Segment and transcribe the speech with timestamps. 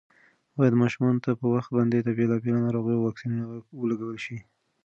[0.57, 3.43] باید ماشومانو ته په وخت باندې د بېلابېلو ناروغیو واکسینونه
[3.81, 4.37] ولګول شي.